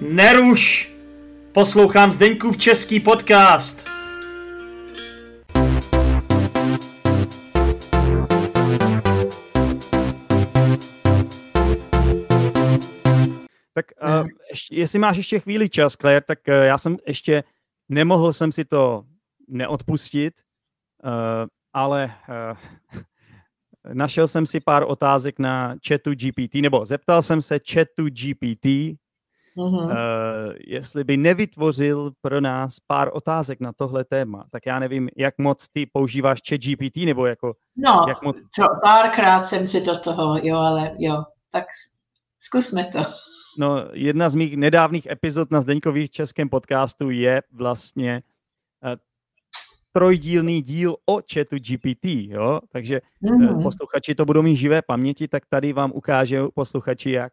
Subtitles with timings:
[0.00, 0.94] Neruš!
[1.52, 3.88] Poslouchám Zdeňkův český podcast.
[13.74, 17.44] Tak uh, ještě, jestli máš ještě chvíli čas, Claire, tak uh, já jsem ještě
[17.88, 19.04] nemohl jsem si to
[19.48, 20.34] neodpustit,
[21.04, 21.10] uh,
[21.72, 22.14] ale
[22.92, 23.02] uh,
[23.94, 28.66] našel jsem si pár otázek na chatu GPT, nebo zeptal jsem se chatu GPT,
[29.56, 29.84] mm-hmm.
[29.84, 34.44] uh, jestli by nevytvořil pro nás pár otázek na tohle téma.
[34.50, 37.54] Tak já nevím, jak moc ty používáš chat GPT, nebo jako...
[37.76, 38.36] No, jak moc...
[38.36, 41.64] to, párkrát jsem si do toho, jo, ale jo, tak
[42.40, 42.98] zkusme to.
[43.58, 48.22] No, jedna z mých nedávných epizod na Zdeňkových českém podcastu je vlastně
[48.84, 48.94] uh,
[49.92, 52.60] trojdílný díl o chatu GPT, jo?
[52.72, 53.62] takže mm-hmm.
[53.62, 57.32] posluchači to budou mít živé paměti, tak tady vám ukážu posluchači, jak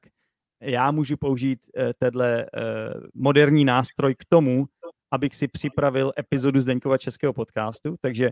[0.62, 4.66] já můžu použít uh, tenhle uh, moderní nástroj k tomu,
[5.12, 8.32] abych si připravil epizodu Zdeňkova českého podcastu, takže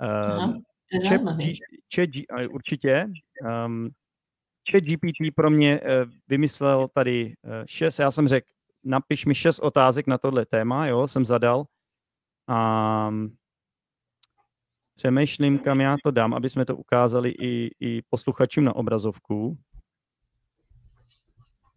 [0.00, 0.54] uh,
[1.08, 1.20] chat,
[1.94, 2.10] chat,
[2.50, 3.06] určitě
[3.66, 3.90] um,
[4.70, 8.46] chat GPT pro mě uh, vymyslel tady uh, šest, já jsem řekl,
[8.84, 11.64] napiš mi šest otázek na tohle téma, jo, jsem zadal.
[13.08, 13.36] Um,
[14.94, 19.58] přemýšlím, kam já to dám, aby jsme to ukázali i, i posluchačům na obrazovku.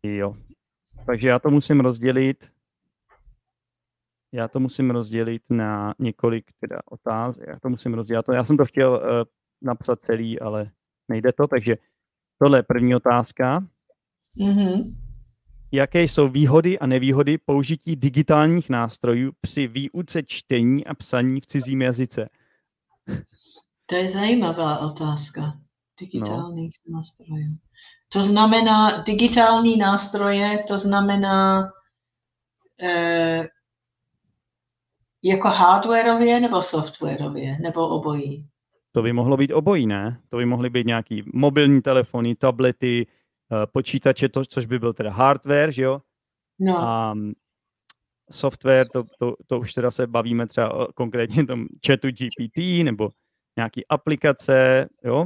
[0.04, 0.36] Jo.
[1.06, 2.52] Takže já to musím rozdělit.
[4.34, 7.48] Já to musím rozdělit na několik teda otázek.
[7.48, 8.26] Já to musím rozdělit.
[8.34, 9.24] Já, jsem to chtěl uh,
[9.62, 10.72] napsat celý, ale
[11.08, 11.78] nejde to, takže
[12.40, 13.68] tohle je první otázka.
[14.40, 14.98] Mm-hmm.
[15.72, 21.82] Jaké jsou výhody a nevýhody použití digitálních nástrojů při výuce čtení a psaní v cizím
[21.82, 22.30] jazyce?
[23.86, 25.60] To je zajímavá otázka
[26.00, 26.98] digitálních no.
[26.98, 27.58] nástrojů.
[28.14, 31.70] To znamená, digitální nástroje, to znamená
[32.82, 33.48] eh,
[35.24, 38.48] jako hardwareově nebo softwarově, nebo obojí?
[38.92, 40.22] To by mohlo být obojí, ne?
[40.30, 45.12] To by mohly být nějaký mobilní telefony, tablety, eh, počítače, to, což by byl teda
[45.12, 46.02] hardware, že jo?
[46.60, 46.78] No.
[46.78, 47.16] A
[48.32, 53.10] software, to, to, to už teda se bavíme třeba o konkrétně tom chatu GPT nebo
[53.58, 55.26] nějaký aplikace, jo?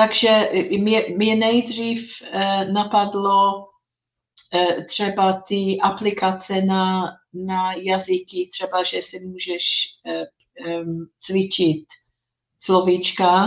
[0.00, 3.66] Takže mě, mě nejdřív eh, napadlo
[4.54, 9.64] eh, třeba ty aplikace na, na jazyky, třeba, že si můžeš
[10.06, 10.24] eh,
[11.18, 11.84] cvičit
[12.58, 13.44] slovíčka,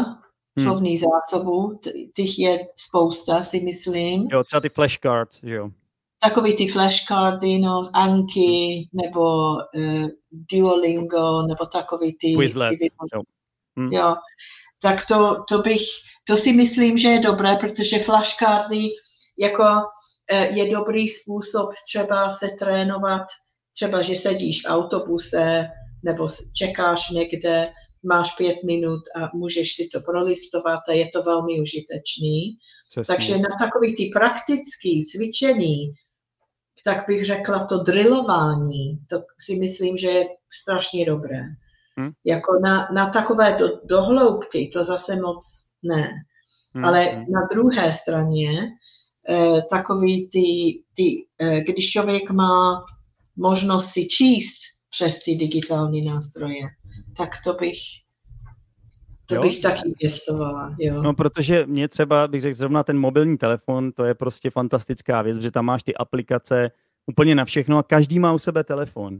[0.57, 0.65] hmm.
[0.65, 1.79] slovní zásobu,
[2.15, 4.27] těch je spousta, si myslím.
[4.31, 5.69] Jo, třeba ty flashcards, jo
[6.23, 10.07] takový ty flashcardy, no, Anki, nebo uh,
[10.51, 12.35] Duolingo, nebo takový ty...
[12.35, 13.21] Quizlet, ty, jo.
[13.77, 13.91] Hmm.
[13.91, 14.15] jo.
[14.83, 15.81] Tak to, to bych,
[16.27, 18.89] to si myslím, že je dobré, protože flashcardy
[19.39, 23.27] jako uh, je dobrý způsob třeba se trénovat,
[23.75, 25.65] třeba, že sedíš v autobuse,
[26.03, 27.69] nebo čekáš někde,
[28.03, 32.57] máš pět minut a můžeš si to prolistovat a je to velmi užitečný.
[32.91, 33.15] Přesně.
[33.15, 35.93] Takže na takový ty praktický cvičení
[36.85, 40.25] tak bych řekla to drillování, to si myslím, že je
[40.61, 41.43] strašně dobré.
[41.99, 42.11] Hmm.
[42.25, 45.45] Jako na, na takové do, dohloubky to zase moc
[45.83, 46.11] ne.
[46.75, 46.85] Hmm.
[46.85, 47.25] Ale hmm.
[47.31, 48.49] na druhé straně
[49.29, 50.41] eh, takový ty,
[50.95, 52.85] ty eh, když člověk má
[53.35, 56.61] možnost si číst přes ty digitální nástroje,
[57.17, 57.77] tak to bych
[59.25, 59.41] to jo?
[59.41, 61.01] bych taky pěstovala, jo.
[61.01, 65.37] No, protože mě třeba, bych řekl, zrovna ten mobilní telefon, to je prostě fantastická věc,
[65.37, 66.71] že tam máš ty aplikace
[67.07, 69.19] úplně na všechno a každý má u sebe telefon.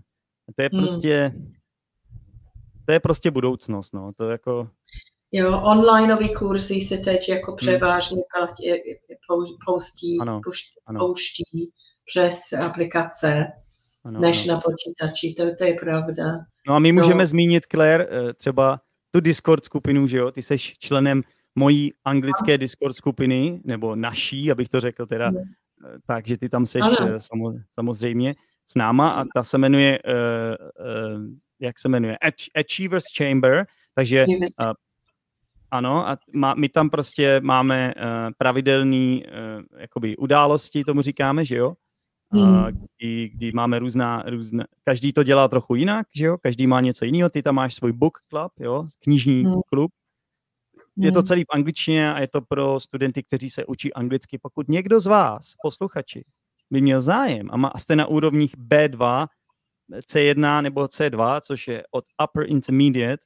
[0.50, 1.54] A to je hmm.
[2.86, 4.70] To je prostě budoucnost, no, to jako...
[5.32, 7.58] Jo, onlineový kurzy se teď jako hmm.
[7.58, 9.46] převážně hmm.
[9.66, 11.00] pouští, ano, pouští, ano.
[11.00, 11.72] pouští
[12.06, 13.48] přes aplikace,
[14.06, 14.54] ano, než ano.
[14.54, 16.24] na počítači, to, to je pravda.
[16.68, 17.26] No a my můžeme no.
[17.26, 18.80] zmínit, Claire, eh, třeba
[19.12, 21.22] tu Discord skupinu, že jo, ty jsi členem
[21.56, 25.44] mojí anglické Discord skupiny, nebo naší, abych to řekl teda, hmm.
[26.08, 26.98] takže ty tam seš ano.
[27.16, 27.20] Eh,
[27.72, 28.36] samozřejmě
[28.68, 30.14] s náma a ta se jmenuje, uh,
[31.16, 31.24] uh,
[31.64, 32.18] jak se jmenuje,
[32.56, 33.66] Achievers Chamber,
[33.96, 34.74] takže uh,
[35.72, 38.04] ano, a má, my tam prostě máme uh,
[38.38, 41.74] pravidelné uh, jakoby události, tomu říkáme, že jo?
[42.32, 42.66] Hmm.
[42.98, 47.06] Kdy, kdy máme různá, různá, každý to dělá trochu jinak, že jo, každý má něco
[47.06, 49.62] jiného, ty tam máš svůj book club, jo, knižní hmm.
[49.70, 49.92] klub,
[50.98, 51.26] je to hmm.
[51.26, 54.38] celý v angličtině a je to pro studenty, kteří se učí anglicky.
[54.38, 56.26] Pokud někdo z vás, posluchači,
[56.72, 59.28] by měl zájem a, má, a jste na úrovních B2,
[59.92, 63.24] C1 nebo C2, což je od upper intermediate,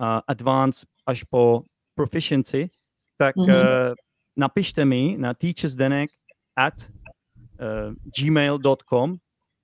[0.00, 1.62] uh, advanced až po
[1.94, 2.70] proficiency,
[3.16, 3.50] tak mm-hmm.
[3.50, 3.94] uh,
[4.36, 6.10] napište mi na teachersdenek
[6.56, 9.16] at uh, gmail.com,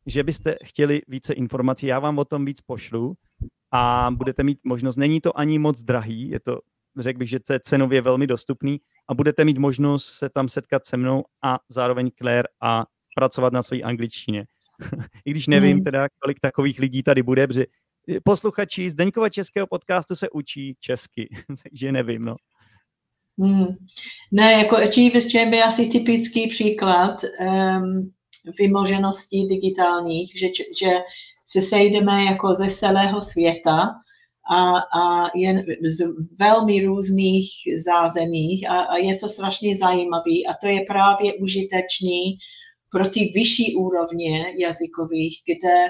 [0.07, 3.15] že byste chtěli více informací, já vám o tom víc pošlu
[3.73, 6.61] a budete mít možnost, není to ani moc drahý, je to,
[6.99, 10.87] řekl bych, že to je cenově velmi dostupný a budete mít možnost se tam setkat
[10.87, 12.85] se mnou a zároveň Claire a
[13.17, 14.47] pracovat na své angličtině.
[15.25, 15.85] I když nevím hmm.
[15.85, 17.67] teda, kolik takových lidí tady bude, protože
[18.25, 21.29] posluchači z Deňkova českého podcastu se učí česky,
[21.63, 22.37] takže nevím, no.
[23.39, 23.67] Hmm.
[24.33, 28.13] Ne, jako Achievers Chamber je asi typický příklad um,
[28.59, 30.47] vymožeností digitálních, že,
[30.81, 30.91] že
[31.45, 33.91] se sejdeme jako ze celého světa
[34.51, 36.05] a, a jen z
[36.39, 37.49] velmi různých
[37.85, 42.39] zázemích a, a je to strašně zajímavý a to je právě užitečný
[42.97, 45.89] pro ty vyšší úrovně jazykových, kde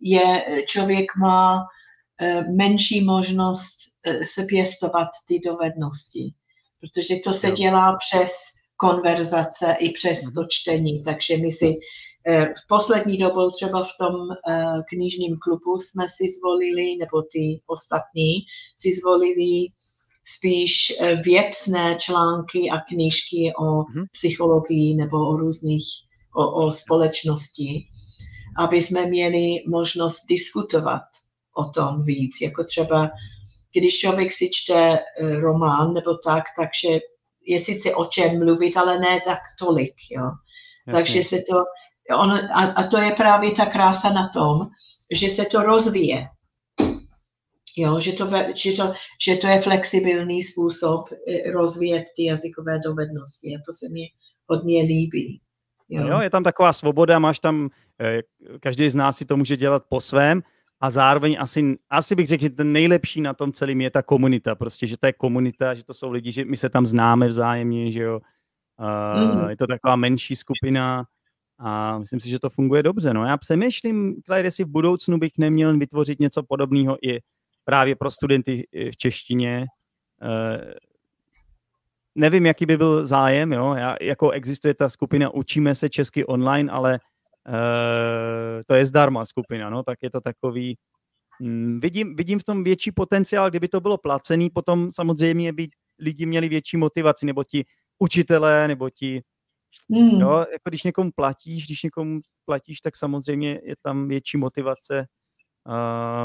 [0.00, 1.64] je, člověk má
[2.20, 3.76] eh, menší možnost
[4.06, 6.32] eh, se pěstovat ty dovednosti,
[6.80, 8.32] protože to se dělá přes
[8.76, 10.34] konverzace i přes mhm.
[10.34, 11.74] to čtení, takže my si
[12.28, 14.14] eh, v poslední dobou třeba v tom
[14.88, 18.32] knižním klubu jsme si zvolili, nebo ty ostatní
[18.76, 19.66] si zvolili
[20.36, 20.92] spíš
[21.24, 24.04] věcné články a knížky o mhm.
[24.12, 27.88] psychologii nebo o různých, o, o společnosti
[28.58, 31.02] aby jsme měli možnost diskutovat
[31.56, 32.40] o tom víc.
[32.40, 33.10] Jako třeba,
[33.72, 36.98] když člověk si čte eh, román nebo tak, takže
[37.46, 39.94] je sice o čem mluvit, ale ne tak tolik.
[40.10, 40.30] Jo.
[40.92, 41.56] Takže se to,
[42.18, 44.58] on, a, a to je právě ta krása na tom,
[45.14, 46.26] že se to rozvíje.
[47.76, 48.92] Jo, že, to, že, to,
[49.24, 54.06] že to je flexibilní způsob eh, rozvíjet ty jazykové dovednosti a to se mi
[54.46, 55.40] hodně líbí.
[55.90, 56.06] Jo.
[56.06, 57.68] jo, je tam taková svoboda, máš tam,
[58.00, 58.22] eh,
[58.60, 60.42] každý z nás si to může dělat po svém
[60.80, 64.54] a zároveň asi, asi bych řekl, že ten nejlepší na tom celým je ta komunita,
[64.54, 67.92] prostě, že to je komunita, že to jsou lidi, že my se tam známe vzájemně,
[67.92, 68.20] že jo,
[68.80, 69.50] uh, mm.
[69.50, 71.04] je to taková menší skupina
[71.58, 75.32] a myslím si, že to funguje dobře, no já přemýšlím, Claire, jestli v budoucnu bych
[75.38, 77.20] neměl vytvořit něco podobného i
[77.64, 79.66] právě pro studenty v češtině,
[80.22, 80.72] uh,
[82.14, 86.72] nevím, jaký by byl zájem, jo, Já, jako existuje ta skupina Učíme se česky online,
[86.72, 87.00] ale
[87.48, 90.76] uh, to je zdarma skupina, no, tak je to takový,
[91.40, 95.68] mm, vidím, vidím v tom větší potenciál, kdyby to bylo placený, potom samozřejmě by
[95.98, 97.64] lidi měli větší motivaci, nebo ti
[97.98, 99.22] učitelé, nebo ti,
[99.88, 100.20] mm.
[100.20, 105.06] jo, jako když někomu platíš, když někomu platíš, tak samozřejmě je tam větší motivace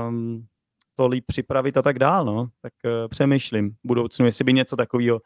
[0.10, 0.46] um,
[0.96, 4.76] to líp připravit a tak dál, no, tak uh, přemýšlím v budoucnu, jestli by něco
[4.76, 5.20] takového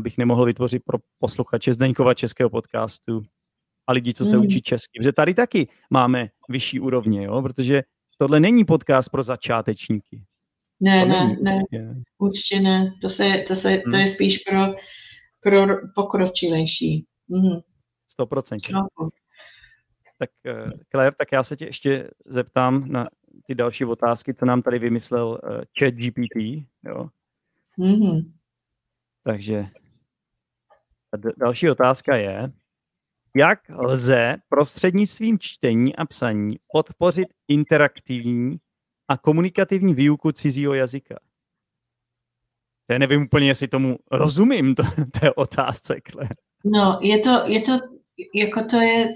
[0.00, 3.22] bych nemohl vytvořit pro posluchače Zdeňkova českého podcastu
[3.86, 4.42] a lidi, co se mm.
[4.42, 4.98] učí česky.
[4.98, 7.42] Protože tady taky máme vyšší úrovně, jo?
[7.42, 7.82] protože
[8.18, 10.22] tohle není podcast pro začátečníky.
[10.80, 12.92] Ne, to ne, ne, ne, určitě ne.
[13.02, 14.00] To, se, to, se, to hmm.
[14.00, 14.60] je spíš pro,
[15.42, 17.06] pro pokročilejší.
[17.28, 17.60] Mm.
[18.20, 18.72] 100%.
[18.72, 19.08] No.
[20.18, 23.08] Tak uh, Claire, tak já se tě ještě zeptám na
[23.46, 26.66] ty další otázky, co nám tady vymyslel uh, chat GPT.
[26.84, 27.08] Jo?
[27.78, 28.32] Mm-hmm.
[29.26, 29.66] Takže
[31.38, 32.52] další otázka je,
[33.36, 38.56] jak lze prostřednictvím čtení a psaní podpořit interaktivní
[39.08, 41.18] a komunikativní výuku cizího jazyka?
[42.90, 44.82] Já nevím úplně, jestli tomu rozumím, to,
[45.20, 46.28] té otázce, Kle.
[46.64, 47.72] No, je to, je to,
[48.34, 49.14] jako to je,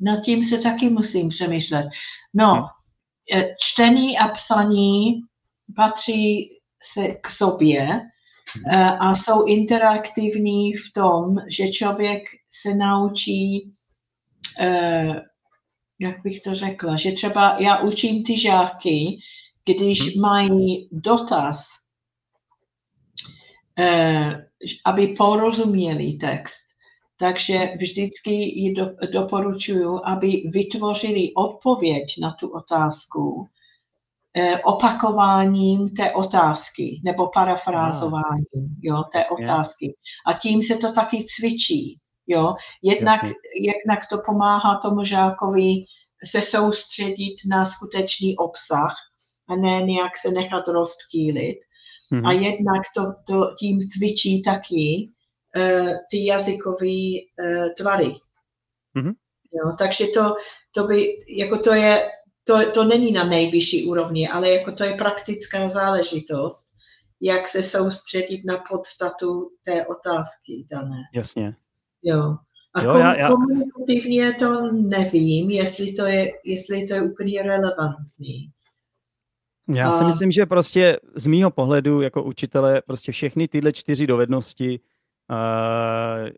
[0.00, 1.86] nad tím se taky musím přemýšlet.
[2.34, 3.44] No, hmm.
[3.60, 5.20] čtení a psaní
[5.76, 6.48] patří
[6.82, 8.00] se k sobě,
[9.00, 13.72] a jsou interaktivní v tom, že člověk se naučí,
[14.60, 15.12] eh,
[16.00, 19.18] jak bych to řekla, že třeba já učím ty žáky,
[19.64, 20.22] když hmm.
[20.22, 21.66] mají dotaz,
[23.78, 24.46] eh,
[24.86, 26.64] aby porozuměli text,
[27.16, 33.53] takže vždycky ji do, doporučuju, aby vytvořili odpověď na tu otázku Eh,
[34.64, 39.96] opakováním té otázky nebo parafrázováním jo, té otázky.
[40.26, 41.98] A tím se to taky cvičí.
[42.26, 42.54] Jo.
[42.82, 43.20] Jednak,
[43.62, 45.84] jednak to pomáhá tomu žákovi
[46.24, 48.94] se soustředit na skutečný obsah
[49.48, 51.58] a ne nějak se nechat rozptýlit.
[52.12, 52.28] Mm-hmm.
[52.28, 55.10] A jednak to, to tím cvičí taky
[55.56, 58.14] uh, ty jazykové uh, tvary.
[58.96, 59.12] Mm-hmm.
[59.52, 60.36] Jo, takže to,
[60.74, 62.08] to, by, jako to je
[62.44, 66.64] to, to není na nejvyšší úrovni, ale jako to je praktická záležitost,
[67.20, 71.02] jak se soustředit na podstatu té otázky dané.
[71.14, 71.56] Jasně.
[72.02, 72.36] Jo.
[72.74, 73.28] A jo, kom, já, já...
[73.28, 78.50] komunikativně to nevím, jestli to je, jestli to je úplně relevantní.
[79.74, 84.80] Já si myslím, že prostě z mýho pohledu jako učitele prostě všechny tyhle čtyři dovednosti
[85.30, 86.30] uh,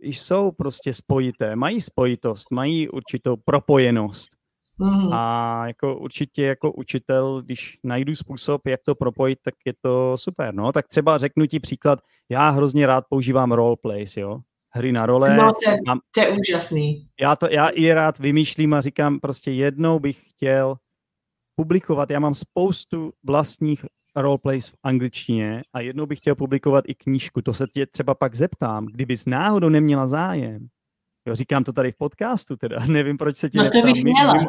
[0.00, 4.39] jsou prostě spojité, mají spojitost, mají určitou propojenost.
[4.80, 5.12] Mm.
[5.12, 10.54] A jako určitě jako učitel, když najdu způsob, jak to propojit, tak je to super.
[10.54, 15.36] No, tak třeba řeknu ti příklad, já hrozně rád používám roleplays, jo, hry na role.
[15.36, 17.08] No, to, mám, to je úžasný.
[17.20, 20.76] Já, to, já i rád vymýšlím a říkám, prostě jednou bych chtěl
[21.54, 23.84] publikovat, já mám spoustu vlastních
[24.16, 28.34] roleplays v angličtině a jednou bych chtěl publikovat i knížku, to se tě třeba pak
[28.34, 30.66] zeptám, kdybys náhodou neměla zájem,
[31.26, 34.32] jo, říkám to tady v podcastu teda, nevím, proč se tě no, to bych měla.
[34.32, 34.48] Mimo,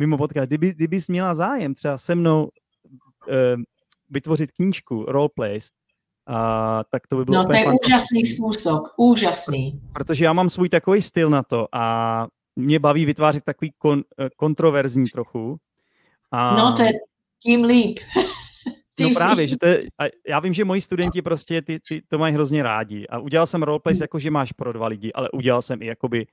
[0.00, 2.48] mimo podcast, kdyby, kdybys měla zájem třeba se mnou uh,
[4.10, 5.68] vytvořit knížku, roleplays,
[6.26, 9.80] a tak to by bylo No to je úžasný způsob, úžasný.
[9.92, 12.26] Protože já mám svůj takový styl na to a
[12.56, 15.56] mě baví vytvářet takový kon, eh, kontroverzní trochu,
[16.30, 16.56] a...
[16.56, 16.92] No to je
[17.42, 17.98] tím líp.
[19.00, 22.18] no právě, že to je, a já vím, že moji studenti prostě ty, ty to
[22.18, 23.06] mají hrozně rádi.
[23.06, 26.26] A udělal jsem roleplays jako, že máš pro dva lidi, ale udělal jsem i jakoby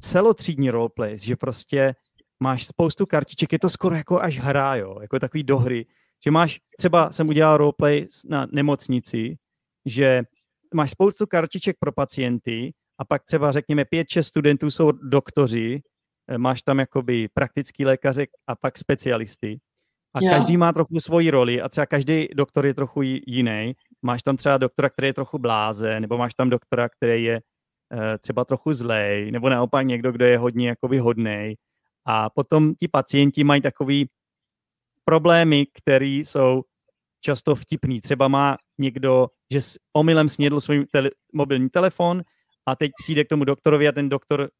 [0.00, 1.94] celotřídní roleplays, že prostě
[2.40, 5.86] máš spoustu kartiček, je to skoro jako až hra, jo, jako takový do hry,
[6.24, 9.36] že máš, třeba jsem udělal roleplay na nemocnici,
[9.86, 10.22] že
[10.74, 15.82] máš spoustu kartiček pro pacienty a pak třeba řekněme pět, šest studentů jsou doktoři
[16.28, 19.58] Eh, máš tam jakoby praktický lékaře a pak specialisty.
[20.14, 20.30] A jo.
[20.30, 23.72] každý má trochu svoji roli a třeba každý doktor je trochu jiný.
[24.02, 27.40] Máš tam třeba doktora, který je trochu bláze, nebo máš tam doktora, který je
[27.92, 31.56] uh, třeba trochu zlej, nebo naopak někdo, kdo je hodně jakoby hodnej.
[32.06, 34.08] A potom ti pacienti mají takový
[35.04, 36.62] problémy, které jsou
[37.20, 38.00] často vtipný.
[38.00, 42.22] Třeba má někdo, že s omylem snědl svůj tele, mobilní telefon
[42.66, 44.50] a teď přijde k tomu doktorovi a ten doktor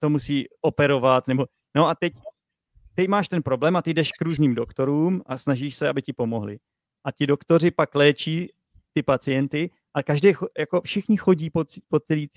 [0.00, 2.12] to musí operovat, nebo no a teď,
[2.94, 6.12] teď máš ten problém a ty jdeš k různým doktorům a snažíš se, aby ti
[6.12, 6.58] pomohli.
[7.04, 8.48] A ti doktoři pak léčí
[8.92, 12.28] ty pacienty a každý, jako všichni chodí po, po celý,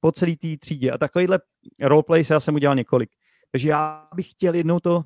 [0.00, 1.38] po celý té třídě a takovýhle
[1.80, 3.10] roleplay já jsem udělal několik.
[3.52, 5.04] Takže já bych chtěl jednou to,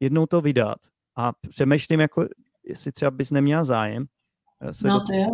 [0.00, 0.78] jednou to vydat
[1.16, 2.26] a přemýšlím, jako,
[2.64, 4.06] jestli třeba bys neměl zájem.
[4.60, 5.26] Eh, se no, to je.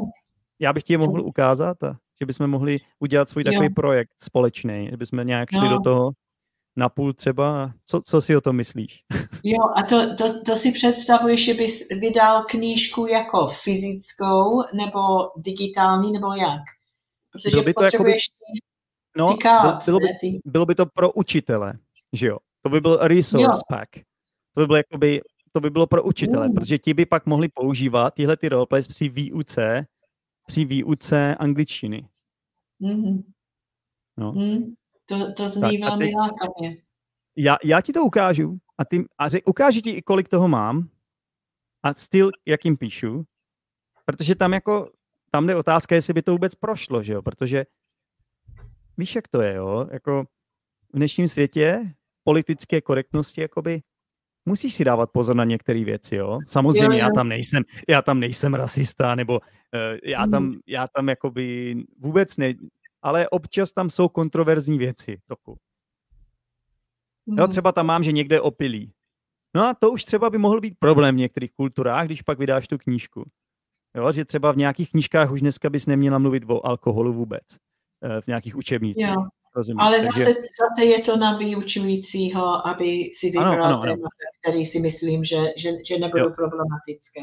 [0.59, 3.73] Já bych ti je mohl ukázat a že bychom mohli udělat svůj takový jo.
[3.77, 5.69] projekt společný, že bychom nějak šli no.
[5.69, 6.13] do toho
[6.77, 7.73] na půl třeba.
[7.87, 9.05] Co, co si o tom myslíš?
[9.47, 15.01] Jo, a to, to, to si představuješ, že bys vydal knížku jako fyzickou nebo
[15.37, 16.61] digitální, nebo jak?
[17.33, 18.23] Protože by to potřebuješ
[19.17, 19.37] jakoby, no,
[19.85, 21.73] ty bylo, by, bylo by to pro učitele,
[22.17, 22.39] že jo?
[22.63, 23.77] To by byl resource jo.
[23.77, 23.91] pack.
[24.55, 25.21] To by bylo jakoby,
[25.53, 26.55] to by bylo pro učitele, mm.
[26.55, 29.87] protože ti by pak mohli používat tyhle ty roleplays při výuce
[30.47, 32.09] při výuce angličtiny.
[32.81, 33.25] Mm-hmm.
[34.17, 34.33] No.
[34.33, 34.75] Mm,
[35.07, 36.77] to, to zní tak, velmi lákavě.
[37.37, 40.89] Já, já ti to ukážu a, ty, a řek, ukážu ti i kolik toho mám
[41.83, 43.25] a styl, jakým píšu,
[44.05, 44.91] protože tam jako,
[45.31, 47.67] tam jde otázka, jestli by to vůbec prošlo, že jo, protože
[48.97, 50.25] víš, jak to je, jo, jako
[50.93, 51.95] v dnešním světě
[52.25, 53.81] politické korektnosti, jakoby
[54.45, 56.39] musíš si dávat pozor na některé věci, jo.
[56.47, 56.99] Samozřejmě jo, jo.
[56.99, 60.55] já tam nejsem, já tam nejsem rasista, nebo uh, já tam, mm.
[60.67, 62.55] já tam jakoby vůbec ne,
[63.03, 65.59] ale občas tam jsou kontroverzní věci trochu.
[67.27, 68.93] Jo, třeba tam mám, že někde opilí.
[69.55, 72.69] No a to už třeba by mohl být problém v některých kulturách, když pak vydáš
[72.69, 73.31] tu knížku.
[73.97, 77.43] Jo, že třeba v nějakých knížkách už dneska bys neměla mluvit o alkoholu vůbec.
[78.05, 79.07] Eh, v nějakých učebnicích.
[79.07, 79.27] Jo.
[79.57, 79.81] Rozumím.
[79.81, 80.25] Ale Takže...
[80.25, 84.09] zase, zase je to na vyučujícího, aby si vybral témata,
[84.41, 86.31] který si myslím, že, že, že nebudou jo.
[86.31, 87.21] problematické.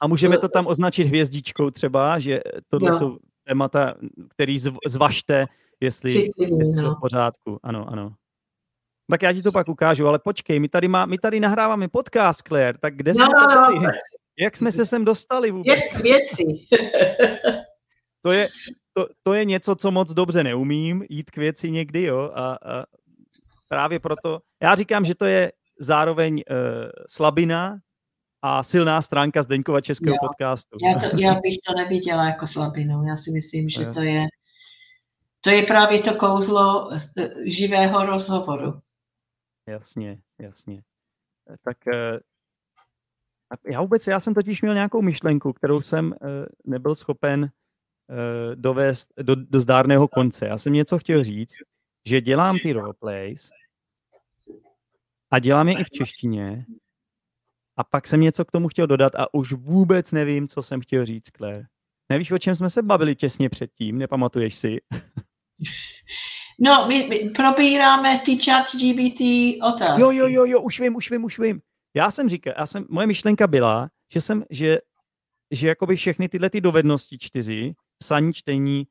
[0.00, 2.98] A můžeme to tam označit hvězdičkou třeba, že tohle jo.
[2.98, 3.94] jsou témata,
[4.28, 5.46] který zvažte,
[5.80, 6.82] jestli, Citlivý, jestli no.
[6.82, 7.58] jsou v pořádku.
[7.62, 8.10] Ano, ano.
[9.10, 12.42] Tak já ti to pak ukážu, ale počkej, my tady, má, my tady nahráváme podcast,
[12.48, 13.98] Claire, tak kde no, jsme to tady?
[14.38, 15.78] Jak jsme se sem dostali vůbec?
[15.78, 16.44] Věc, věci.
[18.22, 18.46] to je,
[18.96, 22.84] to, to je něco, co moc dobře neumím, jít k věci někdy, jo, a, a
[23.68, 26.56] právě proto, já říkám, že to je zároveň uh,
[27.08, 27.78] slabina
[28.42, 30.78] a silná stránka Zdeňkova českého jo, podcastu.
[30.82, 34.26] Já, to, já bych to neviděla jako slabinu, já si myslím, že to je,
[35.40, 36.90] to je právě to kouzlo
[37.44, 38.80] živého rozhovoru.
[39.68, 40.82] Jasně, jasně.
[41.64, 41.76] Tak
[43.66, 46.14] já vůbec, já jsem totiž měl nějakou myšlenku, kterou jsem
[46.64, 47.50] nebyl schopen
[48.54, 50.46] dovést do, do zdárného konce.
[50.46, 51.54] Já jsem něco chtěl říct,
[52.06, 53.50] že dělám ty roleplays
[55.30, 56.66] a dělám je i v češtině
[57.76, 61.06] a pak jsem něco k tomu chtěl dodat a už vůbec nevím, co jsem chtěl
[61.06, 61.64] říct, Claire.
[62.08, 63.98] Nevíš, o čem jsme se bavili těsně předtím?
[63.98, 64.80] Nepamatuješ si?
[66.60, 69.20] No, my, my probíráme ty chat GBT
[69.66, 70.00] otázky.
[70.00, 71.60] Jo, jo, jo, jo, už vím, už vím, už vím.
[71.96, 74.78] Já jsem říkal, já jsem, moje myšlenka byla, že jsem, že,
[75.50, 78.86] že jakoby všechny tyhle ty dovednosti čtyři psaní, čtení,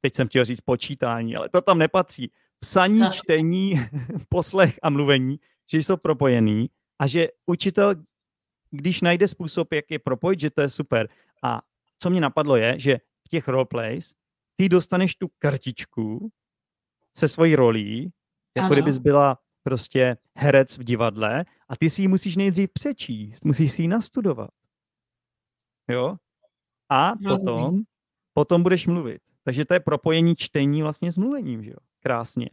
[0.00, 2.32] teď jsem chtěl říct počítání, ale to tam nepatří.
[2.60, 3.72] Psaní, čtení,
[4.28, 5.40] poslech a mluvení,
[5.72, 7.94] že jsou propojený a že učitel,
[8.70, 11.08] když najde způsob, jak je propojit, že to je super.
[11.42, 11.62] A
[11.98, 14.14] co mě napadlo je, že v těch roleplays
[14.56, 16.32] ty dostaneš tu kartičku
[17.16, 18.12] se svojí rolí,
[18.56, 18.74] jako ano.
[18.74, 23.82] kdybys byla prostě herec v divadle a ty si ji musíš nejdřív přečíst, musíš si
[23.82, 24.50] ji nastudovat.
[25.88, 26.16] Jo?
[26.88, 27.84] A potom,
[28.32, 29.22] potom budeš mluvit.
[29.44, 31.76] Takže to je propojení čtení vlastně s mluvením, že jo?
[32.00, 32.50] Krásně.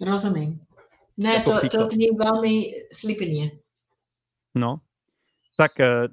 [0.00, 0.60] Rozumím.
[1.16, 3.50] Ne, jako to, to zní velmi slibně.
[4.54, 4.80] No,
[5.56, 6.08] tak eh,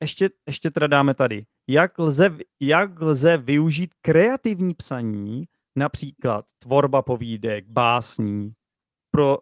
[0.00, 1.46] ještě, ještě teda dáme tady.
[1.68, 5.44] Jak lze, jak lze využít kreativní psaní,
[5.76, 8.52] například tvorba povídek, básní,
[9.10, 9.38] pro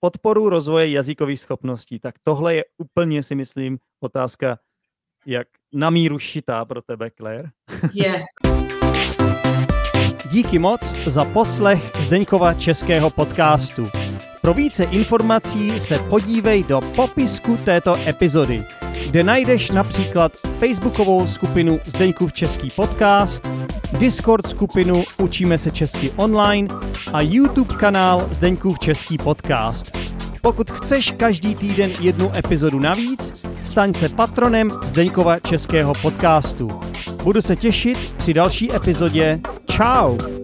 [0.00, 1.98] podporu rozvoje jazykových schopností.
[1.98, 4.58] Tak tohle je úplně, si myslím, otázka,
[5.26, 7.48] jak na míru šitá pro tebe, Claire.
[7.92, 8.24] Je.
[10.30, 13.88] Díky moc za poslech Zdeňkova českého podcastu.
[14.42, 18.64] Pro více informací se podívej do popisku této epizody,
[19.06, 23.48] kde najdeš například facebookovou skupinu Zdeňkův český podcast,
[23.98, 26.68] Discord skupinu Učíme se česky online
[27.12, 29.98] a YouTube kanál Zdeňkův český podcast.
[30.42, 36.68] Pokud chceš každý týden jednu epizodu navíc, staň se patronem Zdeňkova českého podcastu.
[37.24, 39.40] Budu se těšit při další epizodě.
[39.70, 40.39] Ciao!